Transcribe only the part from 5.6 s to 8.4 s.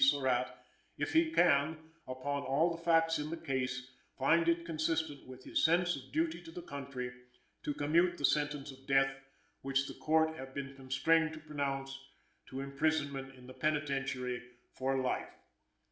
sense of duty to the country, to commute the